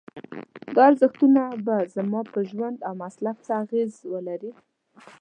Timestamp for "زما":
1.95-2.21